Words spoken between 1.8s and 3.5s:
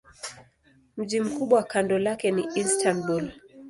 lake ni Istanbul.